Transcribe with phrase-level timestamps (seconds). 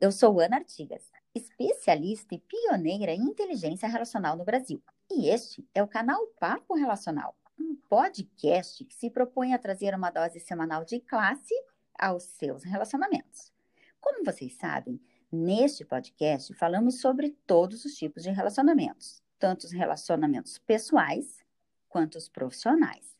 [0.00, 4.82] eu sou Ana Artigas, especialista e pioneira em inteligência relacional no Brasil.
[5.10, 10.10] E este é o canal Papo Relacional, um podcast que se propõe a trazer uma
[10.10, 11.54] dose semanal de classe
[11.98, 13.52] aos seus relacionamentos.
[14.00, 15.00] Como vocês sabem,
[15.32, 21.38] neste podcast falamos sobre todos os tipos de relacionamentos, tanto os relacionamentos pessoais
[21.88, 23.16] quanto os profissionais.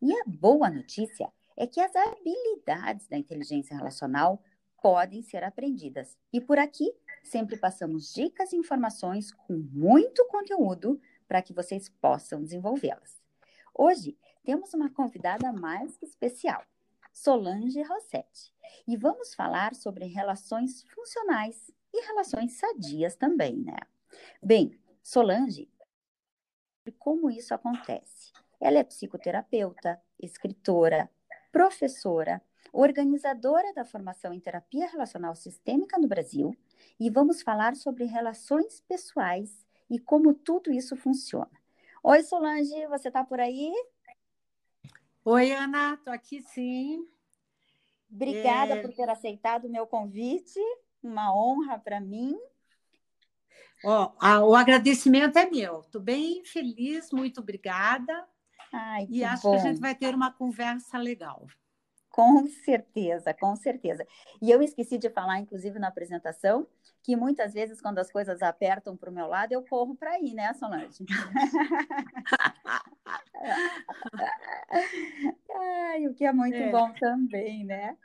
[0.00, 4.42] E a boa notícia é que as habilidades da inteligência relacional
[4.84, 6.14] podem ser aprendidas.
[6.30, 12.42] E por aqui, sempre passamos dicas e informações com muito conteúdo para que vocês possam
[12.42, 13.22] desenvolvê-las.
[13.74, 16.62] Hoje, temos uma convidada mais que especial,
[17.14, 18.52] Solange Rossetti,
[18.86, 23.78] e vamos falar sobre relações funcionais e relações sadias também, né?
[24.42, 25.66] Bem, Solange,
[26.98, 28.34] como isso acontece?
[28.60, 31.08] Ela é psicoterapeuta, escritora,
[31.50, 32.42] professora,
[32.74, 36.56] organizadora da formação em terapia relacional sistêmica no Brasil,
[36.98, 41.50] e vamos falar sobre relações pessoais e como tudo isso funciona.
[42.02, 43.72] Oi, Solange, você está por aí?
[45.24, 47.06] Oi, Ana, estou aqui sim.
[48.10, 48.82] Obrigada é...
[48.82, 50.58] por ter aceitado o meu convite,
[51.02, 52.36] uma honra para mim.
[53.84, 54.10] Oh,
[54.48, 55.80] o agradecimento é meu.
[55.80, 58.26] Estou bem feliz, muito obrigada.
[58.72, 59.52] Ai, e acho bom.
[59.52, 61.46] que a gente vai ter uma conversa legal.
[62.14, 64.06] Com certeza, com certeza.
[64.40, 66.64] E eu esqueci de falar, inclusive, na apresentação,
[67.02, 70.32] que muitas vezes, quando as coisas apertam para o meu lado, eu corro para aí,
[70.32, 71.04] né, Solange?
[75.56, 76.70] Ai, o que é muito é.
[76.70, 77.98] bom também, né?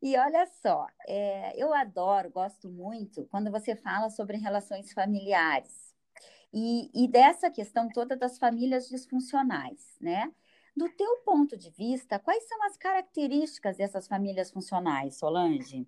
[0.00, 5.94] E olha só, é, eu adoro, gosto muito quando você fala sobre relações familiares
[6.54, 10.32] e, e dessa questão toda das famílias disfuncionais, né?
[10.76, 15.86] Do teu ponto de vista, quais são as características dessas famílias funcionais, Solange?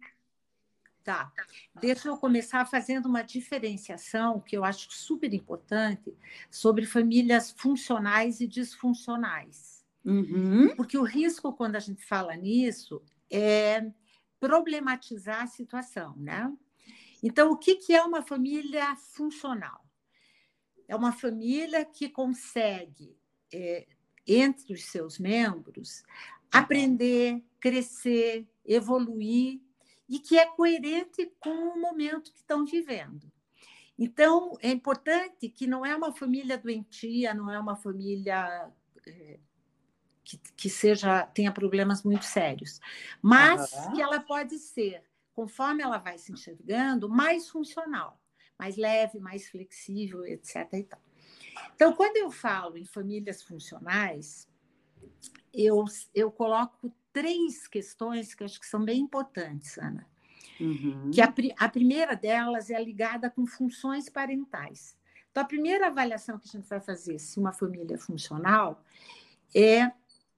[1.04, 1.32] Tá.
[1.80, 6.14] Deixa eu começar fazendo uma diferenciação que eu acho super importante
[6.50, 9.84] sobre famílias funcionais e disfuncionais.
[10.04, 10.74] Uhum.
[10.76, 13.90] Porque o risco, quando a gente fala nisso, é
[14.38, 16.52] problematizar a situação, né?
[17.22, 19.84] Então, o que, que é uma família funcional?
[20.88, 23.16] É uma família que consegue
[23.52, 23.86] é,
[24.26, 26.02] entre os seus membros,
[26.50, 29.60] aprender, crescer, evoluir
[30.08, 33.32] e que é coerente com o momento que estão vivendo.
[33.98, 38.70] Então, é importante que não é uma família doentia, não é uma família
[39.06, 39.38] é,
[40.24, 42.80] que, que, seja tenha problemas muito sérios,
[43.20, 43.92] mas uhum.
[43.92, 45.02] que ela pode ser,
[45.34, 48.20] conforme ela vai se enxergando, mais funcional,
[48.58, 50.56] mais leve, mais flexível, etc.
[50.72, 51.00] E tal.
[51.74, 54.48] Então, quando eu falo em famílias funcionais,
[55.52, 60.06] eu, eu coloco três questões que eu acho que são bem importantes, Ana.
[60.60, 61.10] Uhum.
[61.10, 64.96] Que a, a primeira delas é ligada com funções parentais.
[65.30, 68.84] Então, a primeira avaliação que a gente vai fazer se uma família é funcional
[69.54, 69.90] é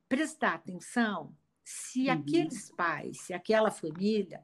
[0.08, 2.12] prestar atenção se uhum.
[2.12, 4.42] aqueles pais, se aquela família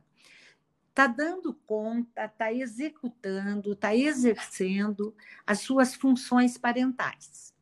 [0.91, 5.15] está dando conta, está executando, está exercendo
[5.47, 7.55] as suas funções parentais.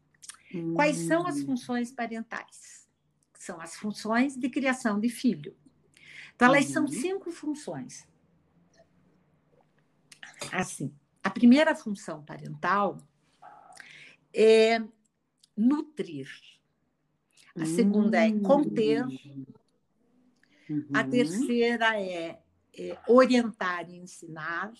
[0.52, 0.74] Hum.
[0.74, 1.46] Quais são as hum.
[1.46, 2.88] funções parentais?
[3.34, 5.56] São as funções de criação de filho.
[6.34, 6.72] Então, elas uhum.
[6.72, 8.06] são cinco funções.
[10.52, 12.98] Assim, a primeira função parental
[14.32, 14.80] é
[15.56, 16.28] nutrir.
[17.56, 19.04] A segunda é conter.
[20.70, 20.88] Uhum.
[20.92, 22.40] A terceira é
[22.76, 24.72] é, orientar e ensinar.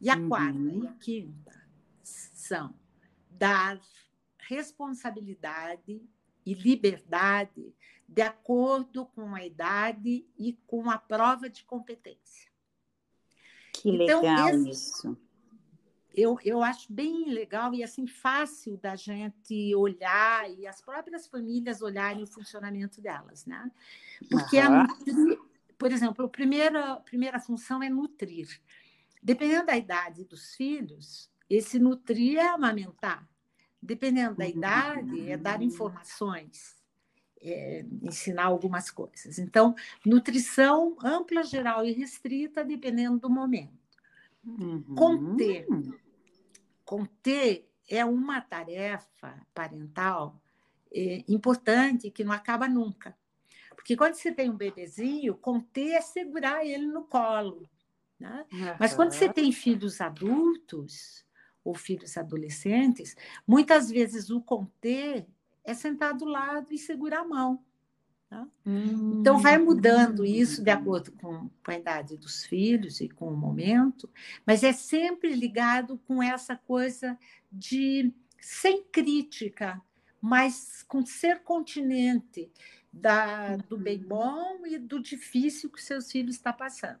[0.00, 0.28] E a uhum.
[0.28, 1.68] quarta e a quinta
[2.02, 2.74] são
[3.30, 3.80] dar
[4.48, 6.02] responsabilidade
[6.44, 7.74] e liberdade
[8.06, 12.50] de acordo com a idade e com a prova de competência.
[13.72, 15.18] Que então, legal esse, isso.
[16.14, 21.82] Eu, eu acho bem legal e assim fácil da gente olhar e as próprias famílias
[21.82, 23.70] olharem o funcionamento delas, né?
[24.30, 24.82] Porque uhum.
[24.82, 24.86] a,
[25.78, 28.60] por exemplo, a primeira, a primeira função é nutrir.
[29.22, 33.28] Dependendo da idade dos filhos, esse nutrir é amamentar.
[33.80, 36.82] Dependendo da idade, é dar informações,
[37.40, 39.38] é ensinar algumas coisas.
[39.38, 39.74] Então,
[40.04, 43.78] nutrição ampla, geral e restrita, dependendo do momento.
[44.42, 44.82] Uhum.
[44.94, 45.66] Conter.
[46.84, 50.40] Conter é uma tarefa parental
[50.92, 53.16] é, importante que não acaba nunca.
[53.84, 57.68] Porque quando você tem um bebezinho, conter é segurar ele no colo.
[58.18, 58.46] Né?
[58.50, 58.76] Uhum.
[58.80, 61.22] Mas quando você tem filhos adultos
[61.62, 63.14] ou filhos adolescentes,
[63.46, 65.26] muitas vezes o conter
[65.62, 67.62] é sentar do lado e segurar a mão.
[68.64, 69.20] Hum.
[69.20, 73.36] Então, vai mudando isso de acordo com, com a idade dos filhos e com o
[73.36, 74.08] momento,
[74.46, 77.18] mas é sempre ligado com essa coisa
[77.52, 79.80] de sem crítica,
[80.20, 82.50] mas com ser continente
[83.00, 84.08] da, do bem uhum.
[84.08, 87.00] bom e do difícil que seus filhos estão passando.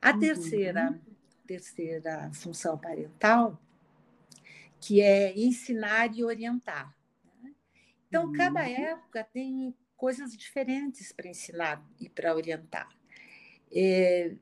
[0.00, 0.20] A uhum.
[0.20, 1.00] terceira,
[1.46, 3.60] terceira função parental,
[4.80, 6.94] que é ensinar e orientar.
[7.42, 7.52] Né?
[8.08, 8.32] Então, uhum.
[8.32, 12.88] cada época tem coisas diferentes para ensinar e para orientar.
[13.72, 14.34] É,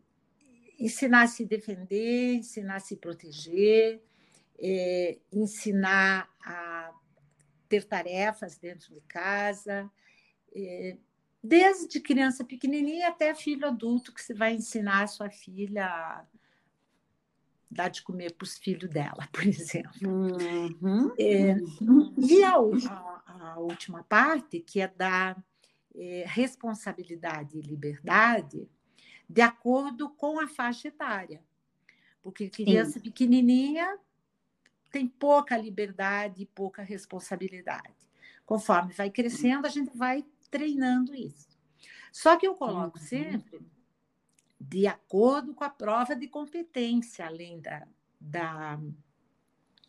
[0.78, 4.00] ensinar a se defender, ensinar a se proteger,
[4.60, 6.92] é, ensinar a
[7.68, 9.90] ter tarefas dentro de casa,
[11.42, 16.24] desde criança pequenininha até filho adulto, que você vai ensinar a sua filha a
[17.70, 19.92] dar de comer para os filhos dela, por exemplo.
[20.02, 21.12] Uhum.
[21.18, 21.56] É,
[22.18, 25.42] e a, a, a, última parte, que é dar
[25.94, 28.68] é, responsabilidade e liberdade
[29.28, 31.42] de acordo com a faixa etária.
[32.22, 33.00] Porque criança Sim.
[33.00, 33.98] pequenininha
[34.90, 38.08] tem pouca liberdade e pouca responsabilidade.
[38.46, 41.48] Conforme vai crescendo, a gente vai treinando isso.
[42.12, 43.04] Só que eu coloco uhum.
[43.04, 43.60] sempre
[44.60, 47.86] de acordo com a prova de competência, além da,
[48.20, 48.80] da,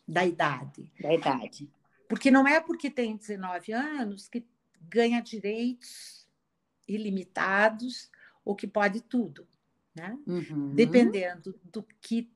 [0.06, 0.92] da idade.
[1.00, 1.70] Da idade.
[2.08, 4.46] Porque não é porque tem 19 anos que
[4.80, 6.28] ganha direitos
[6.86, 8.10] ilimitados
[8.44, 9.46] ou que pode tudo.
[9.94, 10.18] Né?
[10.26, 10.74] Uhum.
[10.74, 12.30] Dependendo do que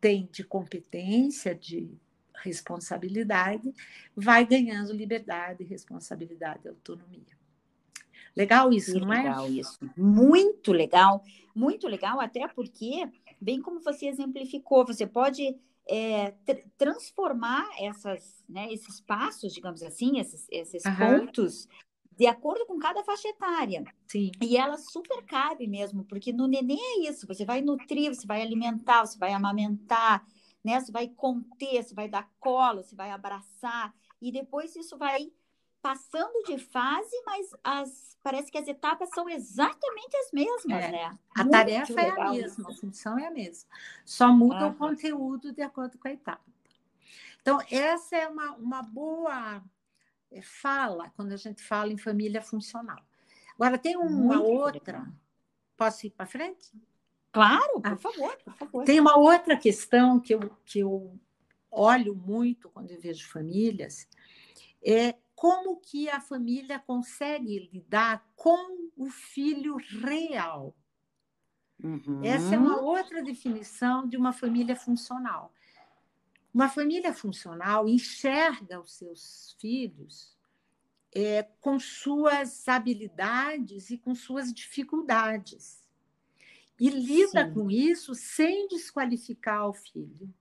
[0.00, 1.98] tem de competência, de
[2.36, 3.72] responsabilidade,
[4.14, 7.43] vai ganhando liberdade, responsabilidade, autonomia.
[8.36, 9.22] Legal isso, não é?
[9.22, 9.78] Legal isso.
[9.96, 11.22] Muito legal,
[11.54, 13.08] muito legal, até porque,
[13.40, 20.18] bem como você exemplificou, você pode é, tr transformar essas, né, esses passos, digamos assim,
[20.18, 20.96] esses, esses uhum.
[20.96, 21.68] pontos,
[22.16, 23.84] de acordo com cada faixa etária.
[24.06, 24.30] Sim.
[24.40, 28.40] E ela super cabe mesmo, porque no neném é isso, você vai nutrir, você vai
[28.40, 30.24] alimentar, você vai amamentar,
[30.62, 30.80] né?
[30.80, 35.30] Você vai conter, você vai dar colo, você vai abraçar, e depois isso vai
[35.84, 40.90] passando de fase, mas as parece que as etapas são exatamente as mesmas, é.
[40.90, 41.18] né?
[41.36, 43.68] A Muito tarefa é a mesma, a função é a mesma.
[44.02, 46.40] Só muda o conteúdo de acordo com a etapa.
[47.42, 49.62] Então, essa é uma, uma boa
[50.32, 53.04] é, fala quando a gente fala em família funcional.
[53.54, 55.00] Agora, tem uma Muito outra.
[55.00, 55.12] Legal.
[55.76, 56.72] Posso ir para frente?
[57.30, 58.84] Claro, por ah, favor, por favor.
[58.86, 61.14] Tem uma outra questão que eu, que eu
[61.70, 64.08] olho muito quando eu vejo famílias,
[64.82, 70.74] é como que a família consegue lidar com o filho real.
[71.82, 72.22] Uhum.
[72.24, 75.52] Essa é uma outra definição de uma família funcional.
[76.52, 80.34] Uma família funcional enxerga os seus filhos
[81.12, 85.82] é, com suas habilidades e com suas dificuldades.
[86.78, 87.54] E lida Sim.
[87.54, 90.32] com isso sem desqualificar o filho.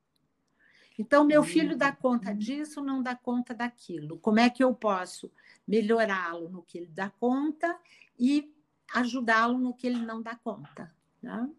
[0.98, 2.38] Então, meu filho dá conta uhum.
[2.38, 4.20] disso, não dá conta daquilo.
[4.20, 5.32] Como é que eu posso
[5.68, 7.78] melhorá-lo no que ele dá conta
[8.20, 8.54] e
[8.94, 10.94] ajudá-lo no que ele não dá conta?
[11.22, 11.50] Né?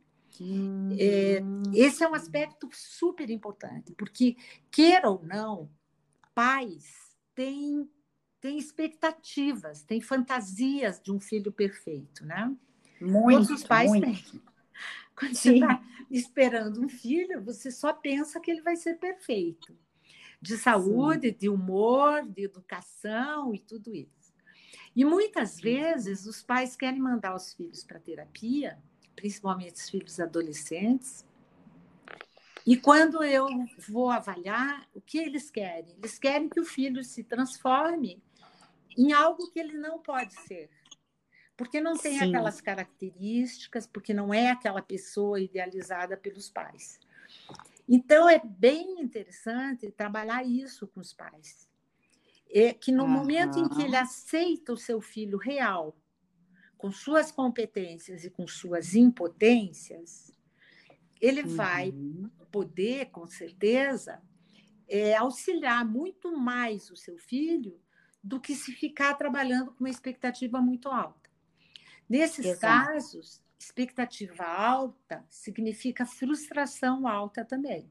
[0.98, 1.40] É,
[1.72, 4.36] esse é um aspecto super importante, porque,
[4.70, 5.70] queira ou não,
[6.34, 7.88] pais têm,
[8.40, 12.52] têm expectativas, têm fantasias de um filho perfeito, né?
[13.00, 14.04] Muito, Todos os pais muito.
[14.04, 14.42] têm.
[15.14, 15.50] Quando Sim.
[15.50, 19.76] você está esperando um filho, você só pensa que ele vai ser perfeito.
[20.40, 21.36] De saúde, Sim.
[21.38, 24.34] de humor, de educação e tudo isso.
[24.94, 28.78] E muitas vezes os pais querem mandar os filhos para terapia
[29.14, 31.24] principalmente os filhos adolescentes.
[32.66, 33.46] E quando eu
[33.88, 35.94] vou avaliar, o que eles querem?
[35.98, 38.22] Eles querem que o filho se transforme
[38.96, 40.70] em algo que ele não pode ser.
[41.56, 42.28] Porque não tem Sim.
[42.28, 46.98] aquelas características, porque não é aquela pessoa idealizada pelos pais.
[47.88, 51.68] Então, é bem interessante trabalhar isso com os pais.
[52.50, 53.10] É que no uhum.
[53.10, 55.96] momento em que ele aceita o seu filho real,
[56.76, 60.32] com suas competências e com suas impotências,
[61.20, 61.56] ele uhum.
[61.56, 61.94] vai
[62.50, 64.22] poder, com certeza,
[64.88, 67.80] é, auxiliar muito mais o seu filho
[68.22, 71.23] do que se ficar trabalhando com uma expectativa muito alta.
[72.08, 72.86] Nesses Exato.
[72.86, 77.90] casos, expectativa alta significa frustração alta também.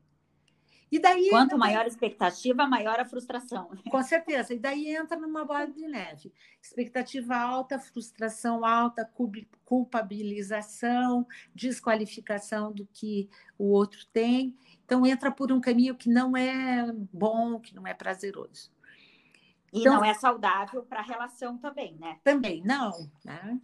[0.94, 3.68] E daí Quanto maior a expectativa, maior a frustração.
[3.72, 3.82] Né?
[3.90, 4.54] Com certeza.
[4.54, 6.32] E daí entra numa bola de neve.
[6.62, 9.12] Expectativa alta, frustração alta,
[9.66, 13.28] culpabilização, desqualificação do que
[13.58, 14.56] o outro tem.
[14.86, 18.72] Então entra por um caminho que não é bom, que não é prazeroso.
[19.74, 22.20] E então, não é saudável para a relação também, né?
[22.24, 23.60] Também não, né?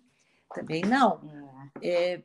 [0.53, 1.71] Também não.
[1.81, 2.13] É.
[2.15, 2.23] É,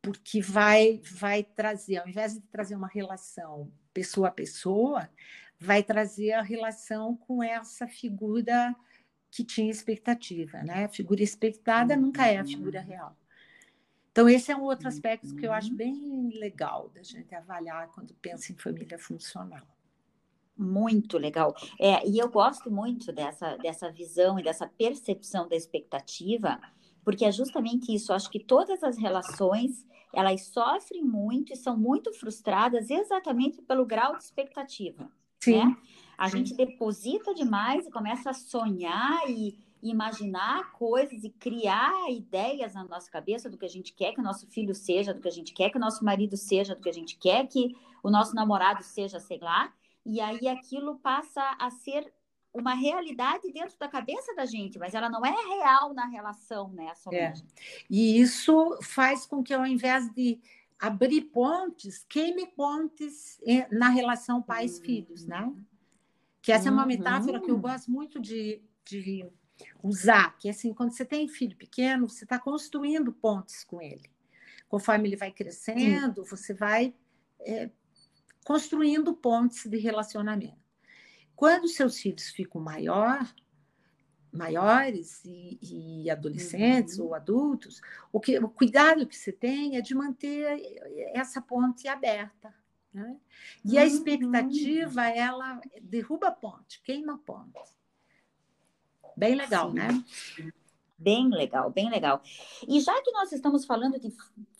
[0.00, 5.08] porque vai, vai trazer, ao invés de trazer uma relação pessoa a pessoa,
[5.58, 8.74] vai trazer a relação com essa figura
[9.30, 10.84] que tinha expectativa, né?
[10.84, 12.86] A figura expectada nunca é a figura uhum.
[12.86, 13.16] real.
[14.10, 15.76] Então, esse é um outro aspecto que eu acho uhum.
[15.76, 19.66] bem legal da gente avaliar quando pensa em família funcional.
[20.54, 21.54] Muito legal.
[21.80, 26.60] É, e eu gosto muito dessa, dessa visão e dessa percepção da expectativa,
[27.04, 28.12] porque é justamente isso.
[28.12, 33.86] Eu acho que todas as relações elas sofrem muito e são muito frustradas exatamente pelo
[33.86, 35.10] grau de expectativa.
[35.40, 35.56] Sim.
[35.56, 35.76] Né?
[36.18, 36.38] A Sim.
[36.38, 43.10] gente deposita demais e começa a sonhar e imaginar coisas e criar ideias na nossa
[43.10, 45.52] cabeça do que a gente quer que o nosso filho seja, do que a gente
[45.52, 48.84] quer que o nosso marido seja, do que a gente quer que o nosso namorado
[48.84, 49.72] seja, sei lá.
[50.06, 52.12] E aí aquilo passa a ser
[52.52, 56.92] uma realidade dentro da cabeça da gente, mas ela não é real na relação, né,
[57.10, 57.32] É.
[57.88, 60.38] E isso faz com que ao invés de
[60.78, 63.40] abrir pontes, queime pontes
[63.70, 65.52] na relação pais-filhos, né?
[66.42, 66.76] Que essa uhum.
[66.76, 67.60] é uma metáfora que eu uhum.
[67.60, 69.24] gosto muito de, de
[69.80, 74.10] usar, que é assim, quando você tem filho pequeno, você está construindo pontes com ele.
[74.68, 76.30] Conforme ele vai crescendo, Sim.
[76.30, 76.92] você vai
[77.40, 77.70] é,
[78.44, 80.61] construindo pontes de relacionamento.
[81.36, 83.26] Quando seus filhos ficam maior,
[84.32, 85.58] maiores e,
[86.04, 87.06] e adolescentes uhum.
[87.06, 90.62] ou adultos, o, que, o cuidado que você tem é de manter
[91.14, 92.54] essa ponte aberta.
[92.92, 93.16] Né?
[93.64, 93.86] E a uhum.
[93.86, 97.60] expectativa, ela derruba a ponte, queima a ponte.
[99.16, 99.76] Bem legal, Sim.
[99.76, 100.04] né?
[100.96, 102.22] Bem legal, bem legal.
[102.66, 104.14] E já que nós estamos falando de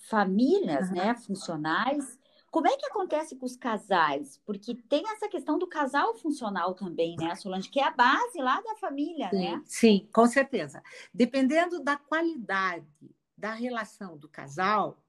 [0.08, 0.96] famílias uhum.
[0.96, 2.18] né, funcionais,
[2.52, 4.38] como é que acontece com os casais?
[4.44, 8.60] Porque tem essa questão do casal funcional também, né, Solange, que é a base lá
[8.60, 9.62] da família, sim, né?
[9.64, 10.82] Sim, com certeza.
[11.14, 12.86] Dependendo da qualidade
[13.34, 15.02] da relação do casal,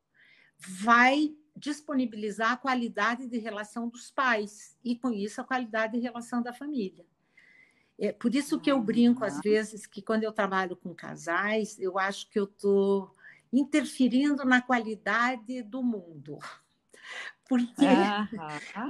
[0.58, 6.42] vai disponibilizar a qualidade de relação dos pais e, com isso, a qualidade de relação
[6.42, 7.06] da família.
[8.00, 12.00] É por isso que eu brinco, às vezes, que quando eu trabalho com casais, eu
[12.00, 13.14] acho que eu estou
[13.52, 16.40] interferindo na qualidade do mundo.
[17.48, 17.86] Porque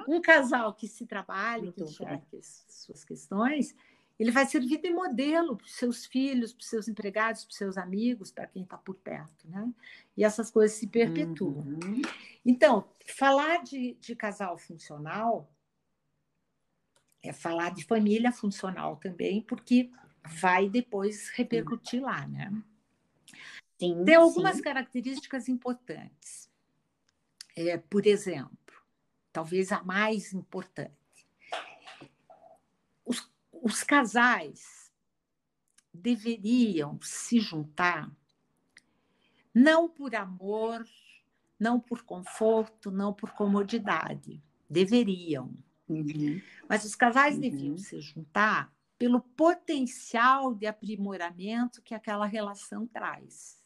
[0.08, 2.22] um casal que se trabalha, que enxerga
[2.70, 3.76] suas questões,
[4.20, 7.58] ele vai servir de modelo para os seus filhos, para os seus empregados, para os
[7.58, 9.74] seus amigos, para quem está por perto, né?
[10.16, 11.66] E essas coisas se perpetuam.
[11.66, 12.02] Uhum.
[12.46, 15.52] Então, falar de, de casal funcional
[17.24, 19.90] é falar de família funcional também, porque
[20.42, 22.52] vai depois repercutir lá, né?
[23.80, 24.62] Sim, Tem algumas sim.
[24.62, 26.43] características importantes.
[27.56, 28.58] É, por exemplo,
[29.32, 30.94] talvez a mais importante.
[33.06, 34.92] Os, os casais
[35.94, 38.12] deveriam se juntar
[39.54, 40.84] não por amor,
[41.60, 44.42] não por conforto, não por comodidade.
[44.68, 45.54] Deveriam.
[45.88, 46.42] Uhum.
[46.68, 47.42] Mas os casais uhum.
[47.42, 53.63] deviam se juntar pelo potencial de aprimoramento que aquela relação traz.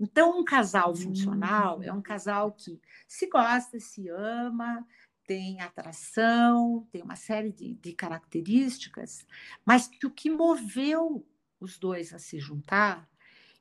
[0.00, 4.86] Então, um casal funcional é um casal que se gosta, se ama,
[5.26, 9.26] tem atração, tem uma série de, de características,
[9.64, 11.26] mas que o que moveu
[11.60, 13.08] os dois a se juntar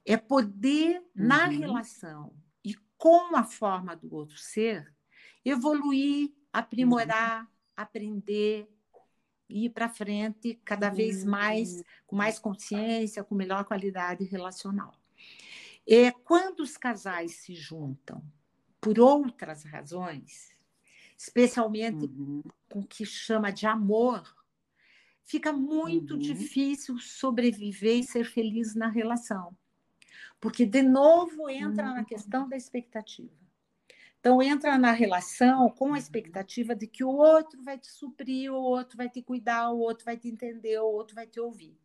[0.06, 1.28] é poder, uhum.
[1.28, 4.94] na relação e com a forma do outro ser,
[5.44, 7.48] evoluir, aprimorar, uhum.
[7.76, 8.70] aprender,
[9.50, 14.94] ir para frente cada vez mais, com mais consciência, com melhor qualidade relacional.
[15.88, 18.22] É, quando os casais se juntam
[18.82, 20.54] por outras razões,
[21.18, 22.44] especialmente uhum.
[22.70, 24.36] com o que chama de amor,
[25.24, 26.20] fica muito uhum.
[26.20, 29.56] difícil sobreviver e ser feliz na relação.
[30.40, 31.96] Porque, de novo, entra uhum.
[31.96, 33.34] na questão da expectativa.
[34.20, 35.96] Então, entra na relação com a uhum.
[35.96, 40.04] expectativa de que o outro vai te suprir, o outro vai te cuidar, o outro
[40.04, 41.78] vai te entender, o outro vai te ouvir.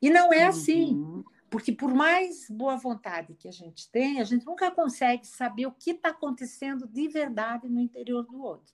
[0.00, 0.94] E não é assim.
[0.94, 1.24] Uhum.
[1.50, 5.72] Porque por mais boa vontade que a gente tem, a gente nunca consegue saber o
[5.72, 8.72] que está acontecendo de verdade no interior do outro.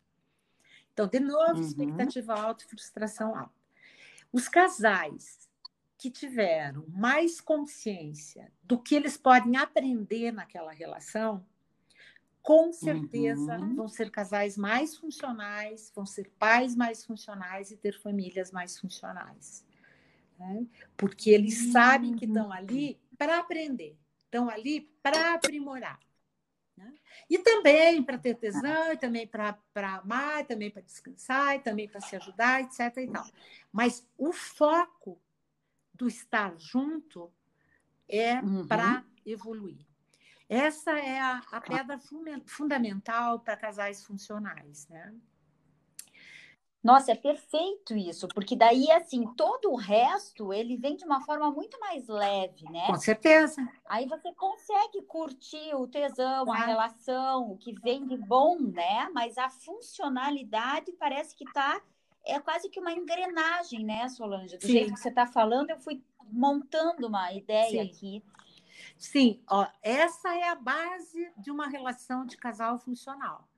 [0.92, 1.60] Então, de novo, uhum.
[1.62, 3.54] expectativa alta, frustração alta.
[4.30, 5.48] Os casais
[5.96, 11.42] que tiveram mais consciência do que eles podem aprender naquela relação,
[12.42, 13.74] com certeza uhum.
[13.74, 19.65] vão ser casais mais funcionais, vão ser pais mais funcionais e ter famílias mais funcionais
[20.38, 20.66] né?
[20.96, 25.98] porque eles sabem que estão ali para aprender, estão ali para aprimorar.
[26.76, 26.92] Né?
[27.28, 31.88] E também para ter tesão, e também para amar, e também para descansar, e também
[31.88, 32.96] para se ajudar, etc.
[32.98, 33.26] E tal.
[33.72, 35.18] Mas o foco
[35.94, 37.32] do estar junto
[38.08, 38.66] é uhum.
[38.66, 39.86] para evoluir.
[40.48, 41.98] Essa é a, a pedra
[42.44, 45.12] fundamental para casais funcionais, né?
[46.86, 51.50] Nossa, é perfeito isso, porque daí, assim, todo o resto, ele vem de uma forma
[51.50, 52.86] muito mais leve, né?
[52.86, 53.68] Com certeza.
[53.88, 59.08] Aí você consegue curtir o tesão, a relação, o que vem de bom, né?
[59.12, 61.82] Mas a funcionalidade parece que tá,
[62.24, 64.56] é quase que uma engrenagem, né, Solange?
[64.56, 64.72] Do Sim.
[64.72, 66.00] jeito que você está falando, eu fui
[66.30, 67.90] montando uma ideia Sim.
[67.90, 68.24] aqui.
[68.96, 73.48] Sim, ó, essa é a base de uma relação de casal funcional.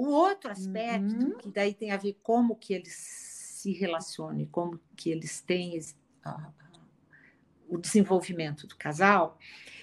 [0.00, 1.36] O outro aspecto, uhum.
[1.36, 6.54] que daí tem a ver como que eles se relacionam, como que eles têm uh,
[7.68, 9.36] o desenvolvimento do casal,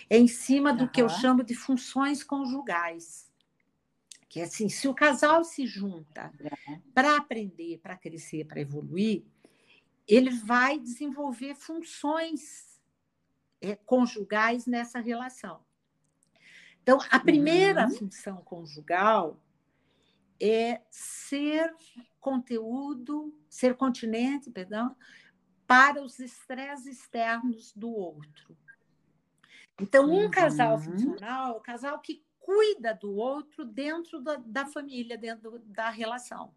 [0.10, 0.88] é em cima do uhum.
[0.88, 3.32] que eu chamo de funções conjugais.
[4.28, 6.34] Que é assim, se o casal se junta
[6.68, 6.82] uhum.
[6.96, 9.24] para aprender, para crescer, para evoluir,
[10.08, 12.82] ele vai desenvolver funções
[13.62, 15.60] é, conjugais nessa relação.
[16.82, 17.92] Então, a primeira uhum.
[17.92, 19.40] função conjugal
[20.40, 21.74] é ser
[22.20, 24.96] conteúdo, ser continente, perdão,
[25.66, 28.58] para os estresses externos do outro.
[29.80, 30.32] Então, um uhum.
[30.32, 35.90] casal funcional é o casal que cuida do outro dentro da, da família, dentro da
[35.90, 36.54] relação.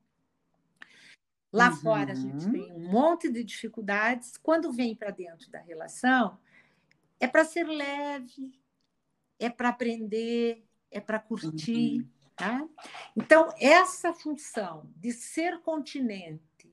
[1.53, 1.77] Lá uhum.
[1.77, 4.37] fora a gente tem um monte de dificuldades.
[4.37, 6.39] Quando vem para dentro da relação,
[7.19, 8.53] é para ser leve,
[9.39, 12.01] é para aprender, é para curtir.
[12.01, 12.20] Uhum.
[12.41, 12.67] Tá?
[13.15, 16.73] Então, essa função de ser continente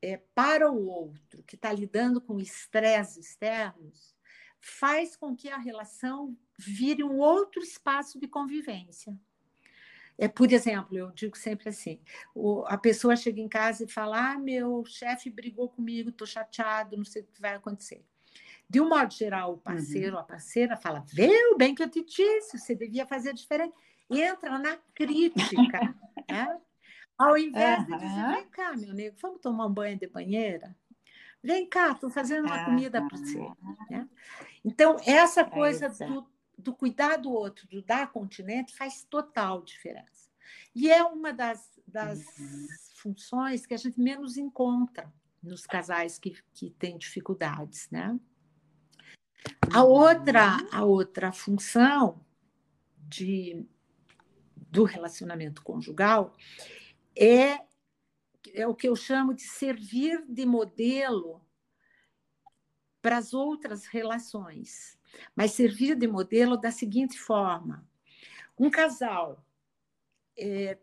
[0.00, 4.14] é, para o outro, que está lidando com estresses externos,
[4.60, 9.18] faz com que a relação vire um outro espaço de convivência.
[10.16, 12.00] É, por exemplo, eu digo sempre assim:
[12.32, 16.96] o, a pessoa chega em casa e fala: Ah, meu chefe brigou comigo, estou chateado,
[16.96, 18.04] não sei o que vai acontecer.
[18.68, 20.22] De um modo geral, o parceiro, uhum.
[20.22, 23.74] a parceira fala: Viu bem que eu te disse, você devia fazer diferente
[24.10, 25.94] entra na crítica,
[26.28, 26.60] né?
[27.16, 30.74] ao invés de dizer, vem cá, meu nego, vamos tomar um banho de banheira?
[31.42, 33.40] Vem cá, estou fazendo uma comida para você.
[33.90, 34.08] Né?
[34.64, 36.26] Então, essa coisa do,
[36.58, 40.30] do cuidar do outro, do dar continente, faz total diferença.
[40.74, 42.66] E é uma das, das uhum.
[42.96, 48.18] funções que a gente menos encontra nos casais que, que têm dificuldades, né?
[49.72, 50.68] A outra, uhum.
[50.72, 52.20] a outra função
[52.98, 53.66] de
[54.70, 56.34] do relacionamento conjugal
[57.16, 57.60] é,
[58.54, 61.44] é o que eu chamo de servir de modelo
[63.02, 64.98] para as outras relações.
[65.34, 67.84] Mas servir de modelo da seguinte forma:
[68.56, 69.44] um casal
[70.38, 70.78] é,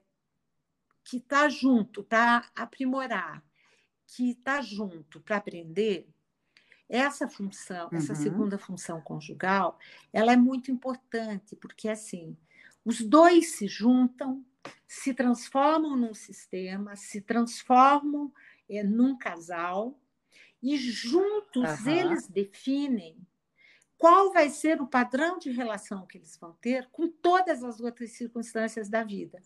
[1.04, 3.42] que está junto para aprimorar,
[4.06, 6.10] que está junto para aprender,
[6.90, 7.98] essa função, uhum.
[7.98, 9.78] essa segunda função conjugal,
[10.12, 12.38] ela é muito importante, porque assim,
[12.88, 14.46] os dois se juntam,
[14.88, 18.32] se transformam num sistema, se transformam
[18.70, 20.00] é, num casal
[20.64, 21.92] e juntos uhum.
[21.92, 23.18] eles definem
[23.98, 28.12] qual vai ser o padrão de relação que eles vão ter com todas as outras
[28.12, 29.44] circunstâncias da vida.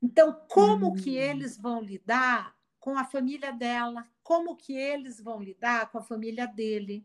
[0.00, 1.22] Então, como que hum.
[1.22, 4.06] eles vão lidar com a família dela?
[4.22, 7.04] Como que eles vão lidar com a família dele?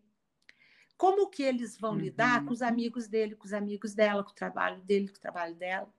[0.98, 2.00] Como que eles vão uhum.
[2.00, 5.22] lidar com os amigos dele, com os amigos dela, com o trabalho dele, com o
[5.22, 5.94] trabalho dela.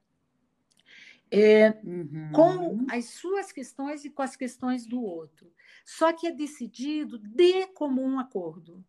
[1.31, 2.31] É, uhum.
[2.33, 5.53] Com as suas questões e com as questões do outro.
[5.85, 8.85] Só que é decidido de comum acordo.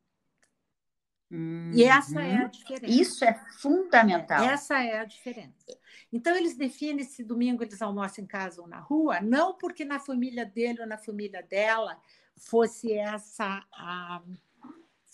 [1.29, 1.71] Uhum.
[1.73, 2.49] E essa é a uhum.
[2.49, 3.01] diferença.
[3.01, 4.43] Isso é fundamental.
[4.43, 5.65] Essa é a diferença.
[6.11, 9.99] Então, eles definem se domingo eles almoçam em casa ou na rua, não porque na
[9.99, 11.99] família dele ou na família dela
[12.37, 14.21] fosse essa a,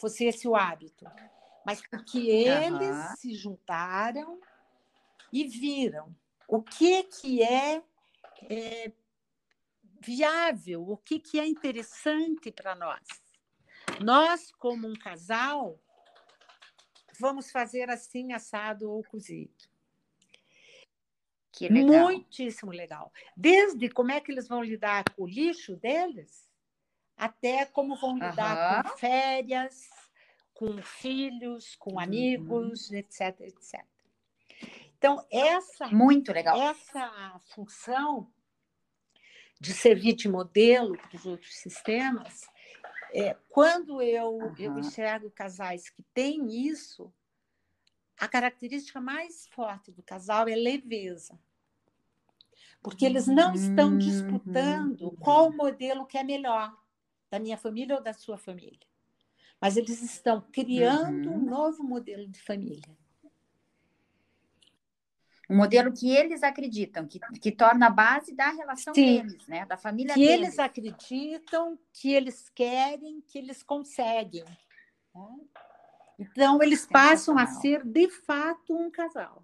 [0.04, 1.06] fosse esse o hábito,
[1.66, 3.16] mas porque eles uhum.
[3.16, 4.38] se juntaram
[5.32, 6.14] e viram
[6.46, 7.82] o que, que é,
[8.50, 8.92] é
[10.02, 13.08] viável, o que, que é interessante para nós.
[14.02, 15.80] Nós, como um casal,
[17.18, 19.72] vamos fazer assim, assado ou cozido.
[21.50, 22.04] Que legal.
[22.04, 23.14] Muitíssimo legal.
[23.38, 26.52] Desde como é que eles vão lidar com o lixo deles,
[27.18, 28.92] até como vão lidar uhum.
[28.92, 29.90] com férias,
[30.54, 32.98] com filhos, com amigos, uhum.
[32.98, 33.86] etc, etc.
[34.98, 36.56] Então, essa, Muito legal.
[36.62, 38.32] essa função
[39.60, 42.48] de servir de modelo para os outros sistemas,
[43.14, 44.56] é, quando eu, uhum.
[44.58, 47.14] eu enxergo casais que têm isso,
[48.18, 51.38] a característica mais forte do casal é leveza.
[52.82, 53.98] Porque eles não estão uhum.
[53.98, 56.74] disputando qual modelo que é melhor,
[57.34, 58.88] da minha família ou da sua família.
[59.60, 61.38] Mas eles estão criando uhum.
[61.38, 62.96] um novo modelo de família.
[65.50, 69.24] Um modelo que eles acreditam, que, que torna a base da relação Sim.
[69.24, 69.66] deles, né?
[69.66, 70.36] da família que deles.
[70.36, 74.46] Que eles acreditam, que eles querem, que eles conseguem.
[75.16, 75.40] Né?
[76.20, 79.44] Então, eles passam a ser, de fato, um casal.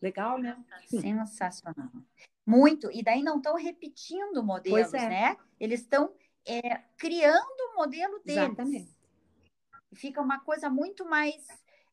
[0.00, 0.62] Legal, né?
[0.88, 1.90] Sensacional.
[2.46, 2.90] Muito.
[2.92, 5.08] E daí não estão repetindo modelos, é.
[5.08, 5.36] né?
[5.58, 6.12] Eles estão
[6.46, 8.42] é, criando o modelo deles.
[8.42, 8.96] Exatamente.
[9.94, 11.46] Fica uma coisa muito mais,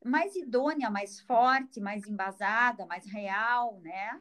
[0.03, 4.19] mais idônea, mais forte, mais embasada, mais real, né?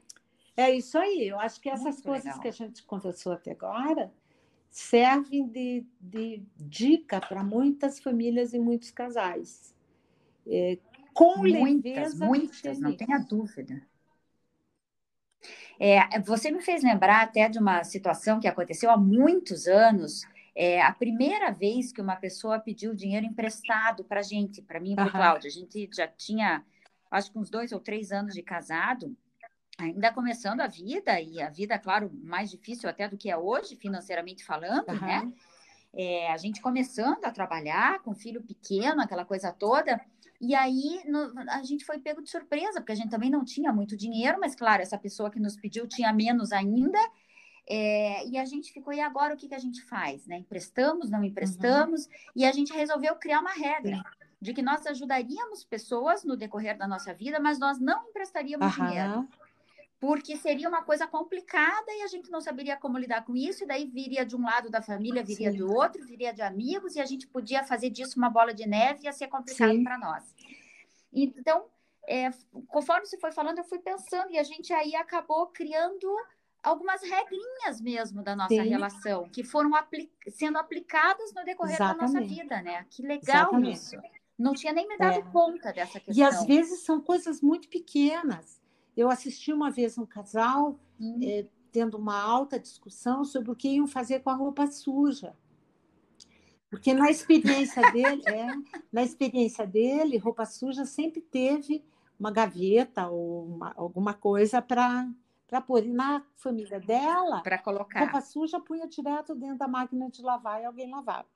[0.56, 1.28] É isso aí.
[1.28, 2.40] Eu acho que essas muito coisas legal.
[2.40, 4.12] que a gente conversou até agora
[4.70, 9.74] servem de, de dica para muitas famílias e muitos casais.
[10.46, 10.78] É,
[11.14, 12.26] com muitas, leveza.
[12.26, 13.82] Muitas, não tenha dúvida.
[15.80, 20.22] É, você me fez lembrar até de uma situação que aconteceu há muitos anos.
[20.54, 24.92] É, a primeira vez que uma pessoa pediu dinheiro emprestado para a gente, para mim
[24.92, 25.48] e para o Cláudio.
[25.48, 26.64] A gente já tinha,
[27.10, 29.16] acho que uns dois ou três anos de casado
[29.78, 33.76] ainda começando a vida, e a vida, claro, mais difícil até do que é hoje,
[33.76, 35.00] financeiramente falando, uhum.
[35.00, 35.32] né?
[35.94, 39.98] É, a gente começando a trabalhar com filho pequeno, aquela coisa toda,
[40.40, 43.72] e aí no, a gente foi pego de surpresa, porque a gente também não tinha
[43.72, 46.98] muito dinheiro, mas claro, essa pessoa que nos pediu tinha menos ainda,
[47.68, 50.26] é, e a gente ficou, e agora o que, que a gente faz?
[50.26, 50.38] Né?
[50.38, 52.12] Emprestamos, não emprestamos, uhum.
[52.36, 54.02] e a gente resolveu criar uma regra.
[54.40, 58.86] De que nós ajudaríamos pessoas no decorrer da nossa vida, mas nós não emprestaríamos uhum.
[58.86, 59.28] dinheiro
[60.00, 63.66] porque seria uma coisa complicada e a gente não saberia como lidar com isso, e
[63.66, 65.58] daí viria de um lado da família, viria Sim.
[65.58, 69.00] do outro, viria de amigos, e a gente podia fazer disso uma bola de neve
[69.02, 70.34] e ia ser complicado para nós.
[71.12, 71.66] Então,
[72.06, 72.30] é,
[72.68, 76.08] conforme você foi falando, eu fui pensando, e a gente aí acabou criando
[76.62, 78.68] algumas regrinhas mesmo da nossa Sim.
[78.68, 82.12] relação, que foram apli sendo aplicadas no decorrer Exatamente.
[82.12, 82.86] da nossa vida, né?
[82.88, 83.76] Que legal Exatamente.
[83.76, 83.96] isso.
[84.38, 85.22] Não tinha nem me dado é.
[85.32, 86.14] conta dessa questão.
[86.14, 88.60] E às vezes são coisas muito pequenas
[88.98, 90.78] eu assisti uma vez um casal
[91.22, 95.36] é, tendo uma alta discussão sobre o que iam fazer com a roupa suja.
[96.68, 98.48] Porque na experiência dele, é,
[98.92, 101.84] na experiência dele, roupa suja sempre teve
[102.18, 105.08] uma gaveta ou uma, alguma coisa para
[105.46, 105.84] para pôr.
[105.84, 108.00] E na família dela, para colocar.
[108.00, 111.26] Roupa suja punha direto dentro da máquina de lavar e alguém lavava.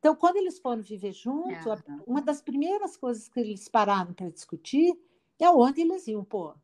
[0.00, 4.94] Então, quando eles foram viver juntos, uma das primeiras coisas que eles pararam para discutir
[5.38, 6.54] é onde eles iam pôr.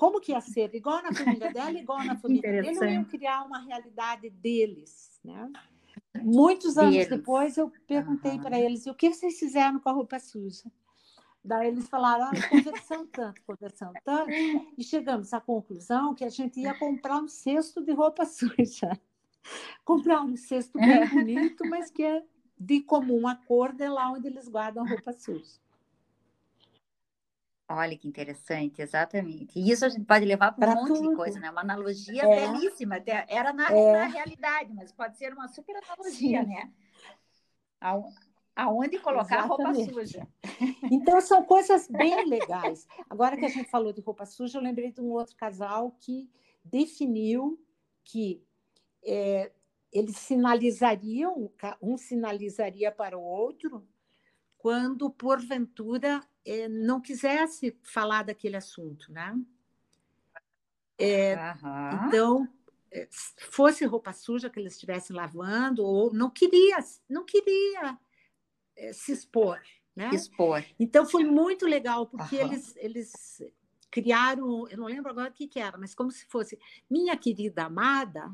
[0.00, 0.74] Como que ia ser?
[0.74, 5.52] Igual na família dela, igual na família dele, eles iam criar uma realidade deles, né?
[6.22, 7.08] Muitos anos deles.
[7.10, 8.40] depois, eu perguntei uhum.
[8.40, 10.72] para eles, o que vocês fizeram com a roupa suja?
[11.44, 14.30] Daí eles falaram, ah, conversando tanto, conversando tanto,
[14.78, 18.98] e chegamos à conclusão que a gente ia comprar um cesto de roupa suja.
[19.84, 22.24] Comprar um cesto bem bonito, mas que é
[22.58, 25.60] de comum acordo, é lá onde eles guardam roupa suja.
[27.72, 29.56] Olha que interessante, exatamente.
[29.56, 31.10] E isso a gente pode levar para um monte tudo.
[31.10, 31.52] de coisa, né?
[31.52, 32.48] Uma analogia é.
[32.48, 33.92] belíssima, até era na, é.
[33.92, 36.48] na, realidade, mas pode ser uma super analogia, Sim.
[36.48, 36.72] né?
[38.56, 39.84] Aonde colocar exatamente.
[39.84, 40.28] roupa suja.
[40.90, 42.88] Então, são coisas bem legais.
[43.08, 46.28] Agora que a gente falou de roupa suja, eu lembrei de um outro casal que
[46.64, 47.56] definiu
[48.04, 48.42] que
[49.04, 49.52] é,
[49.92, 53.86] eles sinalizariam, um sinalizaria para o outro,
[54.60, 59.34] quando, porventura, é, não quisesse falar daquele assunto, né?
[60.98, 62.06] É, uhum.
[62.06, 62.48] Então,
[62.92, 66.76] é, fosse roupa suja que eles estivessem lavando, ou não queria,
[67.08, 67.98] não queria
[68.76, 69.58] é, se expor,
[69.96, 70.10] né?
[70.12, 70.62] Expor.
[70.78, 72.52] Então foi muito legal porque uhum.
[72.52, 73.42] eles, eles
[73.90, 77.64] criaram, eu não lembro agora o que, que era, mas como se fosse minha querida
[77.64, 78.30] amada,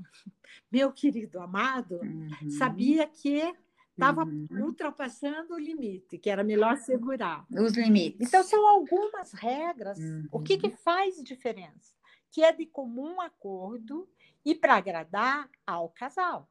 [0.73, 2.51] meu querido amado, uhum.
[2.51, 3.55] sabia que
[3.97, 4.47] estava uhum.
[4.51, 7.47] ultrapassando o limite, que era melhor segurar.
[7.51, 8.29] Os limites.
[8.29, 9.99] Então, são algumas regras.
[9.99, 10.29] Uhum.
[10.31, 10.77] O que, que uhum.
[10.77, 11.95] faz diferença?
[12.31, 14.09] Que é de comum acordo
[14.45, 16.49] e para agradar ao casal,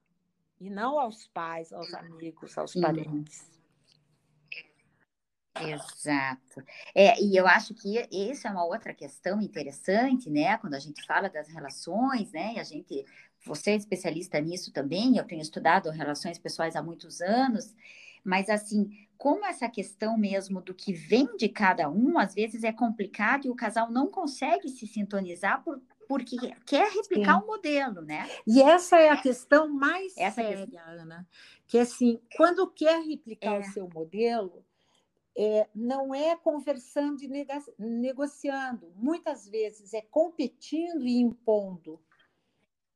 [0.60, 3.56] e não aos pais, aos amigos, aos parentes.
[5.58, 6.62] Exato.
[6.94, 10.58] É, e eu acho que essa é uma outra questão interessante, né?
[10.58, 12.56] Quando a gente fala das relações, né?
[12.56, 13.06] E a gente
[13.46, 17.74] você é especialista nisso também, eu tenho estudado relações pessoais há muitos anos,
[18.24, 22.72] mas assim, como essa questão mesmo do que vem de cada um, às vezes é
[22.72, 28.02] complicado e o casal não consegue se sintonizar por, porque quer replicar o um modelo,
[28.02, 28.30] né?
[28.48, 30.84] E essa é a questão mais essa séria, questão...
[30.88, 31.28] Ana,
[31.68, 33.60] que assim, quando quer replicar é.
[33.60, 34.66] o seu modelo,
[35.38, 37.46] é, não é conversando e
[37.78, 42.00] negociando, muitas vezes é competindo e impondo,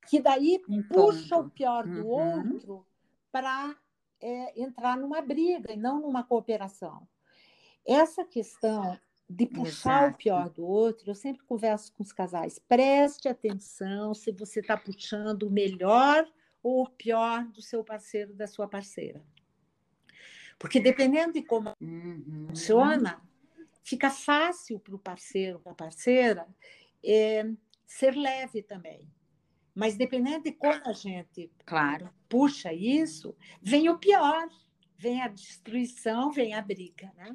[0.09, 0.87] que daí impondo.
[0.87, 2.39] puxa o pior do uhum.
[2.41, 2.85] outro
[3.31, 3.75] para
[4.19, 7.07] é, entrar numa briga e não numa cooperação.
[7.85, 10.15] Essa questão de puxar Exato.
[10.15, 14.75] o pior do outro, eu sempre converso com os casais, preste atenção se você está
[14.75, 16.27] puxando o melhor
[16.63, 19.23] ou o pior do seu parceiro, da sua parceira.
[20.57, 22.47] Porque dependendo de como uhum.
[22.49, 23.21] funciona,
[23.83, 26.47] fica fácil para o parceiro, para a parceira,
[27.05, 27.47] é,
[27.85, 29.07] ser leve também.
[29.79, 32.13] Mas dependendo de como a gente claro.
[32.27, 34.49] puxa isso, vem o pior,
[34.97, 37.33] vem a destruição, vem a briga, né?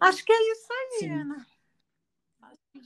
[0.00, 1.10] Acho que é isso aí, Sim.
[1.10, 1.46] Ana.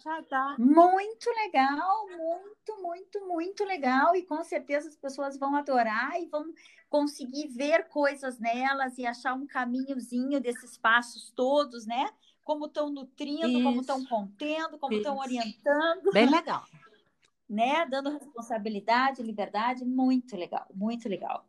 [0.05, 0.57] Já dá.
[0.59, 4.17] Muito legal, muito, muito, muito legal.
[4.17, 6.53] E com certeza as pessoas vão adorar e vão
[6.91, 12.11] conseguir ver coisas nelas e achar um caminhozinho desses passos todos, né?
[12.43, 13.63] Como estão nutrindo, Isso.
[13.63, 16.11] como estão contendo, como estão orientando.
[16.13, 16.65] Bem legal.
[17.49, 17.87] Né?
[17.87, 21.47] Dando responsabilidade, liberdade, muito legal, muito legal.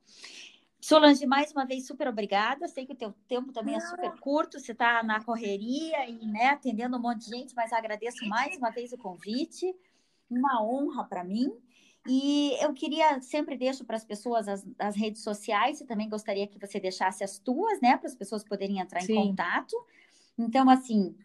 [0.80, 2.68] Solange, mais uma vez, super obrigada.
[2.68, 6.50] Sei que o teu tempo também é super curto, você está na correria e né,
[6.50, 9.76] atendendo um monte de gente, mas agradeço mais uma vez o convite.
[10.30, 11.52] Uma honra para mim.
[12.08, 16.48] E eu queria, sempre deixo para as pessoas as, as, redes sociais, e também gostaria
[16.48, 19.14] que você deixasse as tuas, né, para as pessoas poderem entrar Sim.
[19.14, 19.76] em contato.
[20.38, 21.16] Então, assim,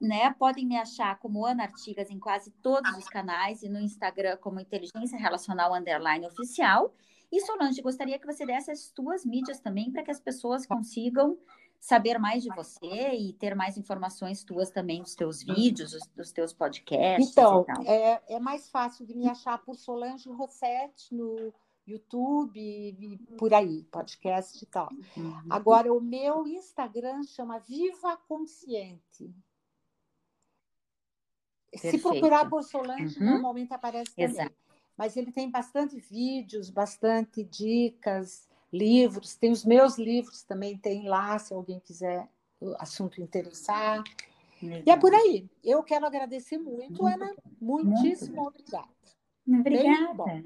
[0.00, 4.38] né, podem me achar como Ana Artigas em quase todos os canais e no Instagram
[4.38, 6.94] como Inteligência Relacional Underline Oficial.
[7.30, 11.38] E Solange, gostaria que você desse as suas mídias também para que as pessoas consigam
[11.78, 16.32] saber mais de você e ter mais informações tuas também dos teus vídeos, dos, dos
[16.32, 17.30] teus podcasts.
[17.30, 21.52] Então, é, é mais fácil de me achar por Solange Rossetti no
[21.86, 24.88] YouTube e por aí, podcast e tal.
[25.16, 25.40] Uhum.
[25.48, 29.34] Agora, o meu Instagram chama Viva Consciente.
[31.70, 31.96] Perfeito.
[31.96, 33.26] Se procurar por Solange, uhum.
[33.26, 34.30] normalmente aparece também.
[34.30, 34.60] Exato
[35.00, 39.34] mas ele tem bastante vídeos, bastante dicas, livros.
[39.34, 42.28] Tem os meus livros também, tem lá, se alguém quiser
[42.60, 44.04] o assunto interessar.
[44.60, 44.82] Legal.
[44.86, 45.48] E é por aí.
[45.64, 47.34] Eu quero agradecer muito, muito Ana.
[47.58, 48.88] Muitíssimo muito obrigada.
[49.48, 50.44] Obrigada.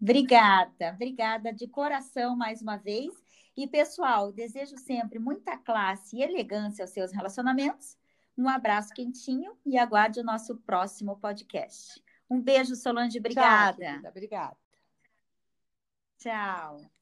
[0.00, 3.12] Obrigada, obrigada de coração mais uma vez.
[3.54, 7.98] E, pessoal, desejo sempre muita classe e elegância aos seus relacionamentos.
[8.40, 12.02] Um abraço quentinho e aguarde o nosso próximo podcast.
[12.28, 13.18] Um beijo, Solange.
[13.18, 14.00] Obrigada.
[14.00, 14.56] Tchau, obrigada.
[16.16, 16.99] Tchau.